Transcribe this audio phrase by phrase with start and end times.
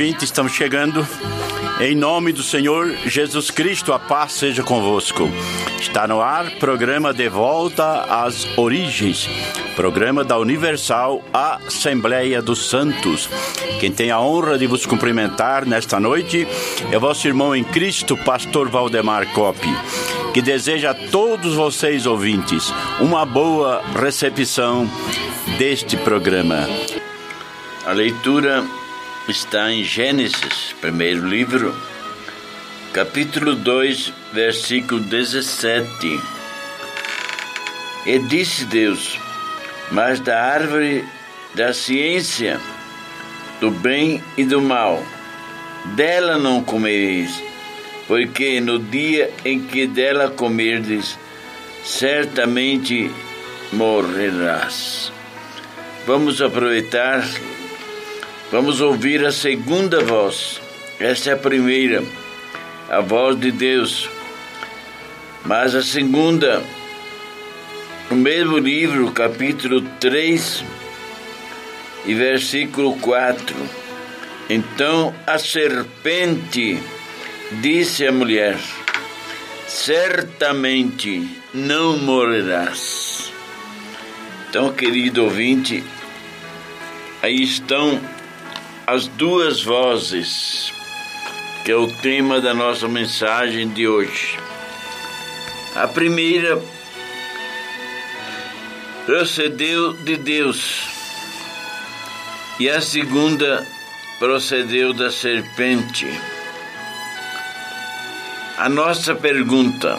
[0.00, 1.06] ouvinte, estamos chegando.
[1.78, 5.28] Em nome do Senhor Jesus Cristo, a paz seja convosco.
[5.78, 9.28] Está no ar programa De Volta às Origens,
[9.76, 13.28] programa da Universal Assembleia dos Santos.
[13.78, 16.48] Quem tem a honra de vos cumprimentar nesta noite
[16.90, 19.68] é vosso irmão em Cristo, pastor Valdemar Coppi,
[20.32, 22.72] que deseja a todos vocês ouvintes
[23.02, 24.90] uma boa recepção
[25.58, 26.66] deste programa.
[27.84, 28.64] A leitura
[29.30, 31.74] está em Gênesis, primeiro livro,
[32.92, 36.20] capítulo 2, versículo 17.
[38.06, 39.18] E disse Deus:
[39.92, 41.04] Mas da árvore
[41.54, 42.60] da ciência,
[43.60, 45.00] do bem e do mal,
[45.94, 47.42] dela não comereis,
[48.08, 51.16] porque no dia em que dela comerdes,
[51.84, 53.10] certamente
[53.72, 55.12] morrerás.
[56.04, 57.24] Vamos aproveitar
[58.50, 60.60] Vamos ouvir a segunda voz.
[60.98, 62.02] Esta é a primeira,
[62.90, 64.10] a voz de Deus.
[65.44, 66.60] Mas a segunda,
[68.10, 70.64] no mesmo livro, capítulo 3
[72.06, 73.54] e versículo 4.
[74.48, 76.82] Então a serpente
[77.60, 78.58] disse à mulher:
[79.68, 83.32] Certamente não morrerás.
[84.48, 85.84] Então, querido ouvinte,
[87.22, 88.00] aí estão
[88.86, 90.72] as duas vozes,
[91.64, 94.38] que é o tema da nossa mensagem de hoje.
[95.76, 96.60] A primeira
[99.06, 100.88] procedeu de Deus,
[102.58, 103.66] e a segunda
[104.18, 106.06] procedeu da serpente.
[108.58, 109.98] A nossa pergunta: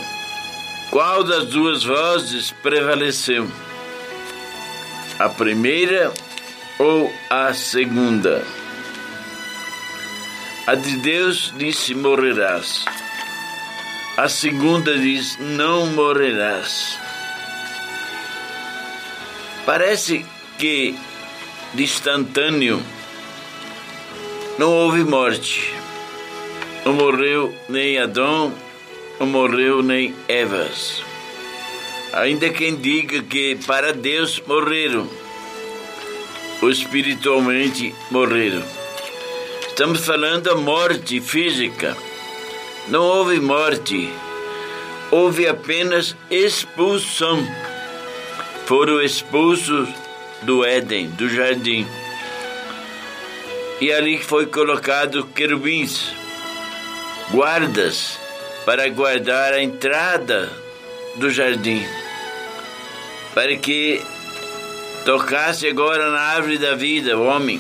[0.92, 3.50] qual das duas vozes prevaleceu?
[5.18, 6.14] A primeira
[6.78, 8.61] ou a segunda?
[10.72, 12.86] A de Deus disse: morrerás.
[14.16, 16.98] A segunda diz: não morrerás.
[19.66, 20.26] Parece
[20.58, 20.96] que
[21.74, 22.82] de instantâneo
[24.58, 25.74] não houve morte.
[26.86, 28.54] Não morreu nem Adão,
[29.20, 31.04] não morreu nem Evas.
[32.14, 35.06] Ainda quem diga que para Deus morreram,
[36.62, 38.81] ou espiritualmente morreram.
[39.72, 41.96] Estamos falando da morte física.
[42.90, 44.12] Não houve morte,
[45.10, 47.40] houve apenas expulsão.
[48.66, 49.88] Foram expulsos
[50.42, 51.88] do Éden, do jardim.
[53.80, 56.12] E ali foi colocado querubins,
[57.32, 58.20] guardas,
[58.66, 60.52] para guardar a entrada
[61.16, 61.82] do jardim,
[63.34, 64.02] para que
[65.06, 67.60] tocasse agora na árvore da vida o homem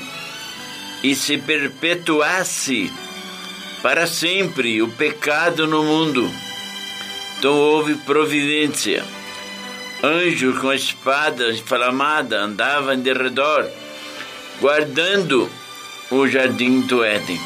[1.04, 2.92] e se perpetuasse
[3.82, 6.32] para sempre o pecado no mundo.
[7.38, 9.04] Então houve providência.
[10.04, 13.68] Anjos com a espada inflamada andavam de redor,
[14.60, 15.50] guardando
[16.10, 17.40] o jardim do Éden.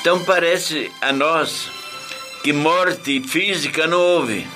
[0.00, 1.70] Então parece a nós
[2.42, 4.46] que morte física não houve,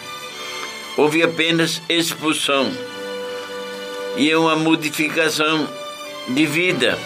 [0.97, 2.71] houve apenas expulsão
[4.17, 5.67] e uma modificação
[6.29, 6.99] de vida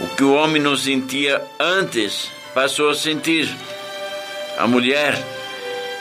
[0.00, 3.48] o que o homem não sentia antes, passou a sentir.
[4.58, 5.18] A mulher.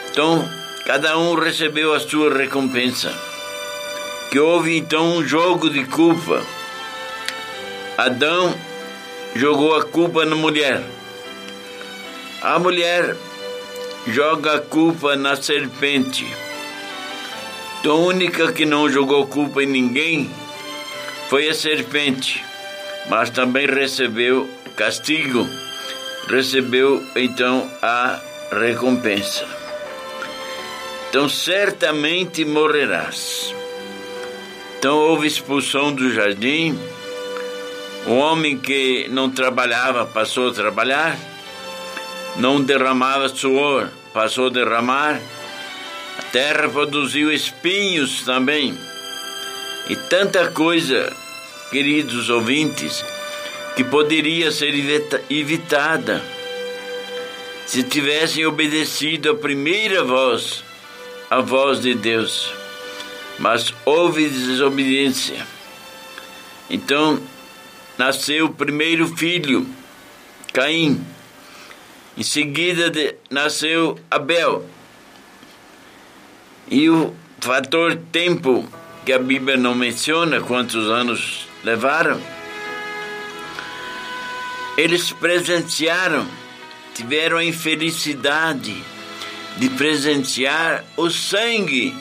[0.10, 0.48] Então,
[0.86, 3.14] cada um recebeu a sua recompensa.
[4.30, 6.42] Que houve então um jogo de culpa.
[7.98, 8.54] Adão
[9.36, 10.82] jogou a culpa na mulher.
[12.42, 13.16] A mulher
[14.08, 16.26] joga a culpa na serpente.
[17.80, 20.30] Então, a única que não jogou culpa em ninguém
[21.30, 22.51] foi a serpente
[23.10, 25.48] mas também recebeu castigo,
[26.28, 28.20] recebeu então a
[28.52, 29.46] recompensa.
[31.10, 33.54] Então certamente morrerás.
[34.78, 36.80] Então houve expulsão do jardim.
[38.08, 41.16] O homem que não trabalhava passou a trabalhar,
[42.38, 45.20] não derramava suor, passou a derramar.
[46.18, 48.78] A terra produziu espinhos também.
[49.90, 51.14] E tanta coisa
[51.72, 53.04] queridos ouvintes,
[53.76, 54.74] que poderia ser
[55.30, 56.22] evitada
[57.66, 60.62] se tivessem obedecido a primeira voz,
[61.30, 62.54] a voz de Deus.
[63.40, 65.48] Mas houve desobediência.
[66.70, 67.18] Então
[67.98, 69.66] nasceu o primeiro filho,
[70.52, 71.02] Caim.
[72.18, 74.66] Em seguida de, nasceu Abel.
[76.70, 78.68] E o fator tempo,
[79.06, 82.22] que a Bíblia não menciona quantos anos levaram.
[84.78, 86.26] eles presenciaram,
[86.96, 88.76] tiveram a infelicidade
[89.58, 91.94] de presenciar o sangue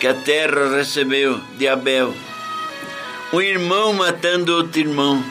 [0.00, 2.14] que a terra recebeu de Abel.
[3.32, 5.22] Um irmão matando outro irmão.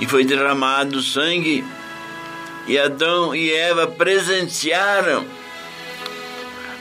[0.00, 1.64] E foi derramado sangue.
[2.66, 5.24] E Adão e Eva presenciaram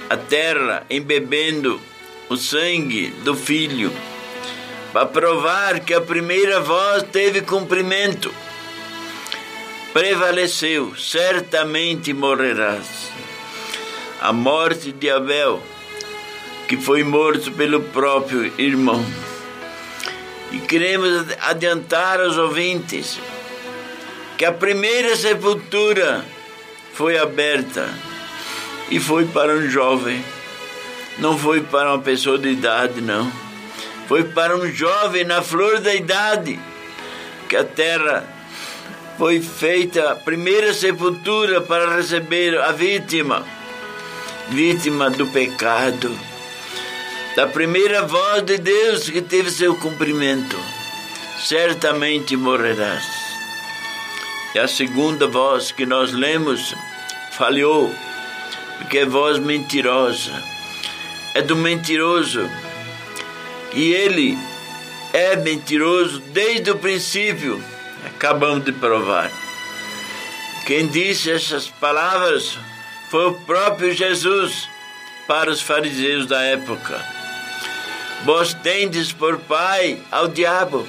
[0.09, 1.79] a terra embebendo
[2.33, 3.93] o sangue do filho,
[4.91, 8.33] para provar que a primeira voz teve cumprimento.
[9.93, 13.11] Prevaleceu, certamente morrerás.
[14.19, 15.61] A morte de Abel,
[16.67, 19.05] que foi morto pelo próprio irmão.
[20.51, 23.19] E queremos adiantar aos ouvintes
[24.39, 26.25] que a primeira sepultura
[26.95, 27.87] foi aberta
[28.89, 30.23] e foi para um jovem.
[31.19, 33.31] Não foi para uma pessoa de idade, não.
[34.07, 36.59] Foi para um jovem na flor da idade
[37.47, 38.27] que a terra
[39.17, 43.45] foi feita a primeira sepultura para receber a vítima,
[44.49, 46.11] vítima do pecado,
[47.35, 50.57] da primeira voz de Deus que teve seu cumprimento.
[51.37, 53.05] Certamente morrerás.
[54.55, 56.73] E a segunda voz que nós lemos
[57.33, 57.93] falhou
[58.77, 60.52] porque é voz mentirosa.
[61.33, 62.49] É do mentiroso.
[63.73, 64.37] E ele
[65.11, 67.63] é mentiroso desde o princípio.
[68.05, 69.31] Acabamos de provar.
[70.65, 72.57] Quem disse essas palavras
[73.09, 74.69] foi o próprio Jesus
[75.27, 77.03] para os fariseus da época.
[78.23, 80.87] Vós tendes por pai ao diabo,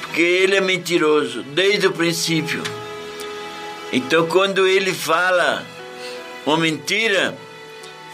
[0.00, 2.62] porque ele é mentiroso desde o princípio.
[3.92, 5.64] Então, quando ele fala
[6.46, 7.36] uma mentira,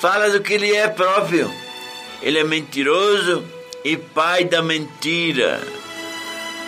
[0.02, 1.48] fala do que ele é próprio.
[2.20, 3.44] Ele é mentiroso
[3.84, 5.62] e pai da mentira.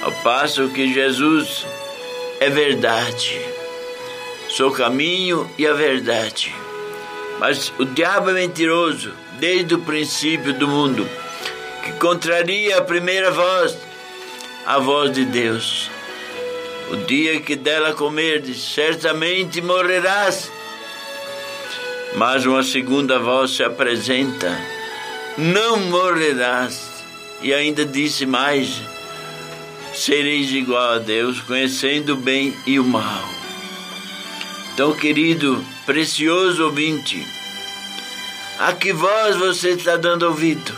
[0.05, 1.67] Ao passo que Jesus
[2.39, 3.41] é verdade.
[4.49, 6.55] Sou caminho e a verdade.
[7.41, 11.05] Mas o diabo é mentiroso desde o princípio do mundo,
[11.83, 13.77] que contraria a primeira voz,
[14.65, 15.91] a voz de Deus.
[16.93, 20.53] O dia que dela comerdes, certamente morrerás.
[22.15, 24.57] Mas uma segunda voz se apresenta:
[25.37, 26.95] Não morrerás.
[27.43, 28.81] E ainda disse mais:
[29.93, 33.29] Sereis igual a Deus, conhecendo o bem e o mal.
[34.73, 37.25] Então, querido, precioso ouvinte,
[38.59, 40.75] a que voz você está dando ouvido?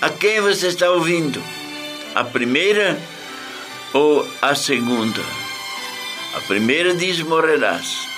[0.00, 1.42] A quem você está ouvindo?
[2.14, 2.98] A primeira
[3.92, 5.22] ou a segunda?
[6.36, 8.17] A primeira diz: morrerás.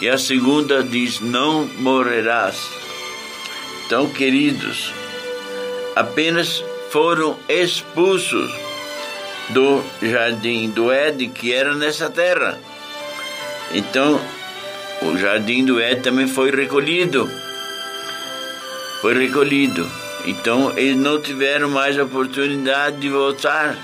[0.00, 2.68] E a segunda diz: Não morrerás.
[3.86, 4.92] Então, queridos,
[5.94, 8.52] apenas foram expulsos
[9.50, 12.58] do jardim do Éden que era nessa terra.
[13.72, 14.20] Então,
[15.02, 17.30] o jardim do Éden também foi recolhido.
[19.00, 19.88] Foi recolhido.
[20.26, 23.76] Então, eles não tiveram mais oportunidade de voltar.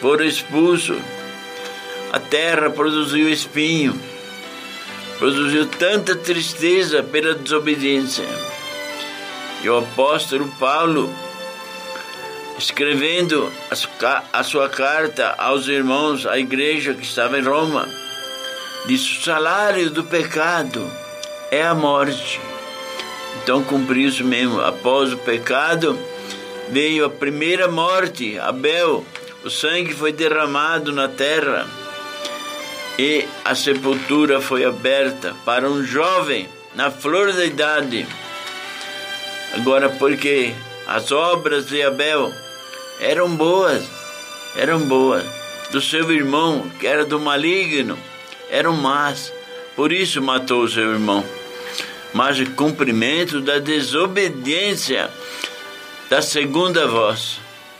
[0.00, 0.98] Foram expulsos.
[2.12, 4.00] A terra produziu espinho
[5.18, 8.26] produziu tanta tristeza pela desobediência.
[9.62, 11.12] E o apóstolo Paulo,
[12.58, 13.50] escrevendo
[14.32, 17.88] a sua carta aos irmãos, à igreja que estava em Roma,
[18.86, 20.88] disse: o salário do pecado
[21.50, 22.40] é a morte.
[23.42, 24.60] Então cumpriu isso mesmo.
[24.60, 25.98] Após o pecado,
[26.68, 29.04] veio a primeira morte, Abel.
[29.44, 31.66] O sangue foi derramado na terra
[32.98, 38.06] e a sepultura foi aberta para um jovem na flor da idade.
[39.54, 40.54] Agora, porque
[40.86, 42.32] as obras de Abel
[43.00, 43.84] eram boas,
[44.56, 45.24] eram boas,
[45.70, 47.98] do seu irmão, que era do maligno,
[48.50, 49.32] eram más,
[49.74, 51.24] por isso matou o seu irmão.
[52.14, 55.10] Mas o cumprimento da desobediência
[56.08, 57.38] da segunda voz,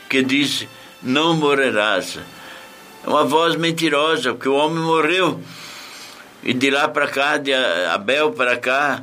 [0.09, 0.67] que disse:
[1.01, 2.19] Não morrerás
[3.07, 5.39] uma voz mentirosa, porque o homem morreu.
[6.43, 9.01] E de lá para cá, de Abel para cá,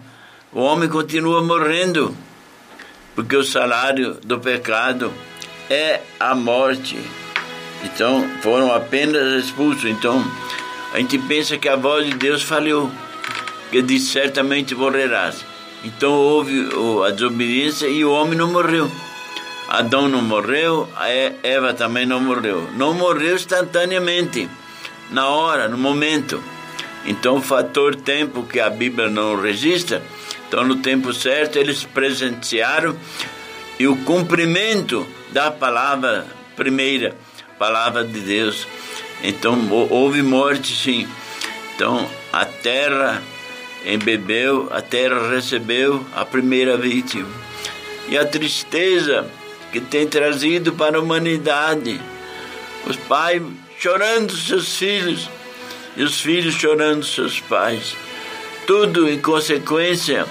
[0.53, 2.17] o homem continua morrendo,
[3.15, 5.13] porque o salário do pecado
[5.69, 6.99] é a morte.
[7.83, 9.87] Então, foram apenas expulsos.
[9.87, 10.25] Então,
[10.93, 12.91] a gente pensa que a voz de Deus falhou,
[13.71, 15.45] que disse certamente morrerás.
[15.85, 16.69] Então houve
[17.07, 18.91] a desobediência e o homem não morreu.
[19.69, 20.89] Adão não morreu,
[21.43, 22.69] Eva também não morreu.
[22.77, 24.49] Não morreu instantaneamente,
[25.11, 26.43] na hora, no momento.
[27.07, 30.03] Então, o fator tempo que a Bíblia não registra,
[30.47, 32.97] então no tempo certo eles presenciaram
[33.79, 37.17] e o cumprimento da palavra primeira,
[37.59, 38.67] palavra de Deus.
[39.23, 39.59] Então
[39.91, 41.09] houve morte, sim.
[41.75, 43.21] Então a terra
[43.85, 47.29] embebeu, a terra recebeu a primeira vítima.
[48.09, 49.27] E a tristeza
[49.75, 52.01] que tem trazido para a humanidade,
[52.87, 53.43] os pais
[53.77, 55.29] chorando seus filhos
[55.97, 57.97] e os filhos chorando seus pais.
[58.69, 60.27] Tudo em consequência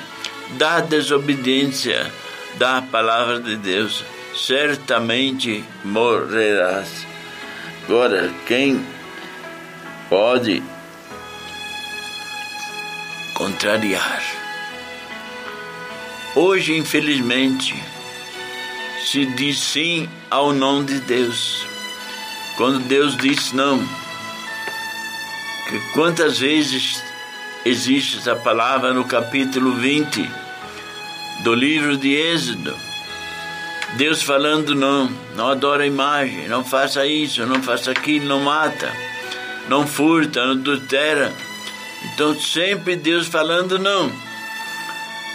[0.51, 2.09] da desobediência
[2.55, 4.05] da palavra de Deus.
[4.33, 7.05] Certamente morrerás.
[7.83, 8.81] Agora, quem
[10.09, 10.63] pode
[13.33, 14.23] contrariar?
[16.33, 17.75] Hoje, infelizmente,
[19.05, 21.65] se diz sim ao não de Deus.
[22.55, 23.79] Quando Deus diz não,
[25.67, 27.03] que quantas vezes
[27.65, 30.29] existe essa palavra no capítulo 20
[31.43, 32.73] do livro de Êxodo?
[33.95, 38.91] Deus falando não, não adora a imagem, não faça isso, não faça aquilo, não mata,
[39.67, 41.31] não furta, não adultera.
[42.05, 44.11] Então sempre Deus falando não.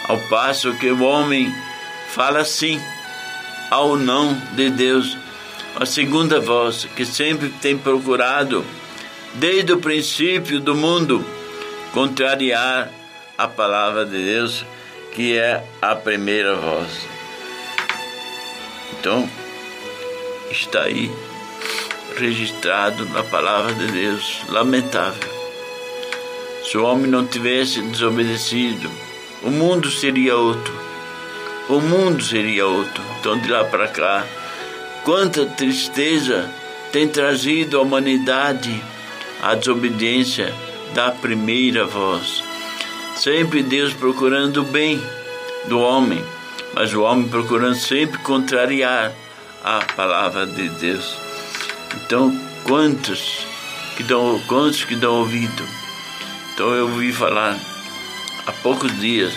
[0.07, 1.53] Ao passo que o homem
[2.09, 2.81] fala sim
[3.69, 5.17] ao não de Deus
[5.75, 8.65] a segunda voz que sempre tem procurado,
[9.35, 11.23] desde o princípio do mundo,
[11.93, 12.91] contrariar
[13.37, 14.65] a palavra de Deus,
[15.13, 16.89] que é a primeira voz.
[18.93, 19.29] Então,
[20.51, 21.09] está aí
[22.17, 25.29] registrado na palavra de Deus, lamentável.
[26.65, 28.91] Se o homem não tivesse desobedecido,
[29.43, 30.88] o mundo seria outro.
[31.69, 33.03] O mundo seria outro.
[33.19, 34.25] Então, de lá para cá,
[35.03, 36.49] Quanta tristeza
[36.91, 38.83] tem trazido à humanidade
[39.41, 40.53] a desobediência
[40.93, 42.43] da primeira voz.
[43.15, 45.01] Sempre Deus procurando o bem
[45.67, 46.23] do homem,
[46.73, 49.13] mas o homem procurando sempre contrariar
[49.63, 51.17] a palavra de Deus.
[51.95, 53.47] Então, quantos
[53.95, 55.63] que dão, quantos que dão ouvido?
[56.53, 57.57] Então eu ouvi falar
[58.45, 59.33] há poucos dias,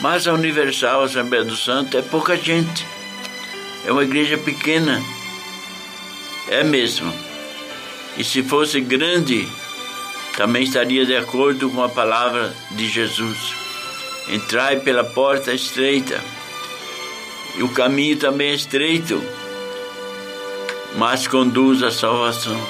[0.00, 2.86] mas a Universal Assembleia do Santo é pouca gente
[3.88, 5.02] é uma igreja pequena.
[6.48, 7.10] É mesmo.
[8.18, 9.48] E se fosse grande,
[10.36, 13.38] também estaria de acordo com a palavra de Jesus.
[14.28, 16.22] Entrai pela porta estreita.
[17.56, 19.22] E o caminho também é estreito,
[20.96, 22.60] mas conduz à salvação.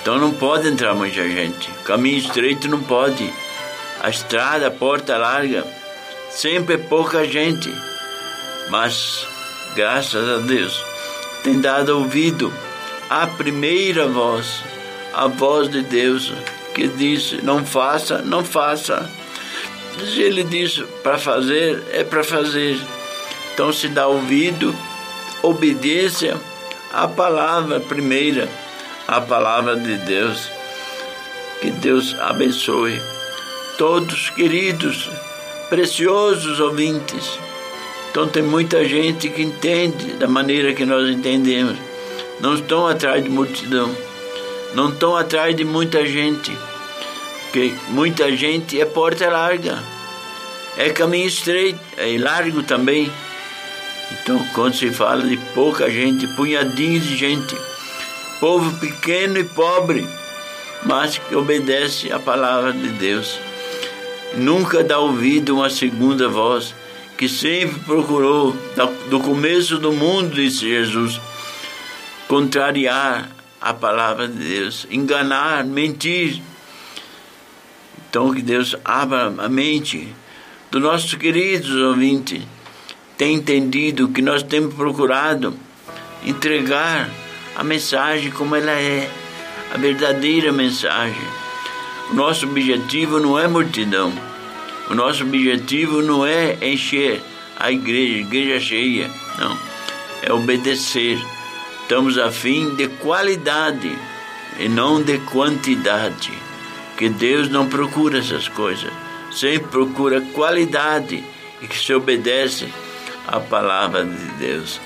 [0.00, 1.70] Então não pode entrar muita gente.
[1.84, 3.30] Caminho estreito não pode.
[4.00, 5.66] A estrada, a porta larga,
[6.30, 7.72] sempre pouca gente.
[8.70, 9.26] Mas
[9.74, 10.84] graças a Deus,
[11.42, 12.52] tem dado ouvido
[13.08, 14.62] à primeira voz,
[15.14, 16.32] a voz de Deus,
[16.74, 19.10] que disse: não faça, não faça.
[19.98, 22.78] Se ele disse para fazer, é para fazer.
[23.52, 24.74] Então se dá ouvido,
[25.42, 26.36] obediência
[26.92, 28.48] à palavra primeira,
[29.06, 30.50] à palavra de Deus.
[31.60, 33.02] Que Deus abençoe
[33.76, 35.10] todos queridos,
[35.68, 37.38] preciosos ouvintes
[38.10, 41.76] então tem muita gente que entende da maneira que nós entendemos.
[42.40, 43.94] Não estão atrás de multidão.
[44.74, 46.50] Não estão atrás de muita gente.
[47.44, 49.82] Porque muita gente é porta larga.
[50.76, 53.08] É caminho estreito, é largo também.
[54.10, 57.56] Então, quando se fala de pouca gente, punhadinhos de gente,
[58.40, 60.08] povo pequeno e pobre,
[60.84, 63.38] mas que obedece à palavra de Deus,
[64.36, 66.74] nunca dá ouvido uma segunda voz
[67.16, 68.56] que sempre procurou,
[69.10, 71.20] do começo do mundo, disse Jesus,
[72.28, 73.28] contrariar
[73.60, 76.40] a palavra de Deus, enganar, mentir.
[78.08, 80.08] Então, que Deus abra a mente
[80.70, 82.42] dos nossos queridos ouvintes,
[83.16, 85.54] tem entendido que nós temos procurado
[86.24, 87.10] entregar
[87.56, 89.10] a mensagem como ela é,
[89.74, 91.47] a verdadeira mensagem.
[92.12, 94.12] Nosso objetivo não é multidão
[94.90, 97.22] o nosso objetivo não é encher
[97.58, 99.58] a igreja, igreja cheia, não.
[100.22, 101.18] É obedecer.
[101.82, 103.94] Estamos a fim de qualidade
[104.58, 106.32] e não de quantidade.
[106.96, 108.90] Que Deus não procura essas coisas.
[109.30, 111.22] Sempre procura qualidade
[111.60, 112.66] e que se obedece
[113.26, 114.80] à palavra de Deus.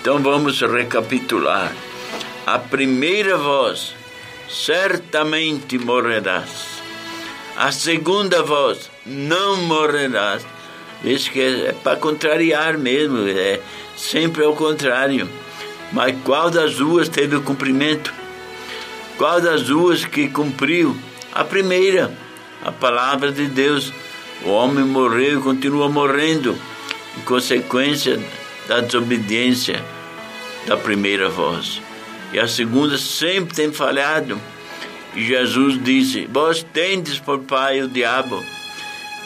[0.00, 1.74] Então vamos recapitular.
[2.46, 3.94] A primeira voz,
[4.48, 6.82] certamente morrerás.
[7.56, 10.46] A segunda voz, não morrerás.
[11.04, 13.60] Isso que é, é para contrariar mesmo, é
[13.96, 15.28] sempre ao contrário.
[15.92, 18.12] Mas qual das duas teve o cumprimento?
[19.16, 20.96] Qual das duas que cumpriu?
[21.32, 22.16] A primeira,
[22.64, 23.92] a palavra de Deus.
[24.44, 26.56] O homem morreu e continua morrendo,
[27.16, 28.22] em consequência
[28.68, 29.84] da desobediência
[30.66, 31.82] da primeira voz.
[32.32, 34.40] E a segunda sempre tem falhado.
[35.14, 38.42] E Jesus disse: Vós tendes por pai o diabo,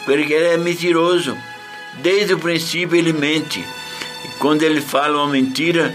[0.05, 1.37] porque ele é mentiroso.
[2.01, 3.59] Desde o princípio ele mente.
[3.59, 5.93] E quando ele fala uma mentira,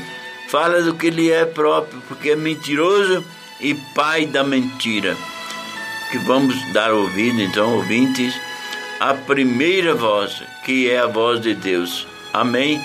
[0.49, 3.25] fala do que ele é próprio, porque é mentiroso
[3.61, 5.17] e pai da mentira.
[6.11, 8.35] Que vamos dar ouvido, então, ouvintes,
[9.01, 12.07] a primeira voz, que é a voz de Deus.
[12.33, 12.81] Amém?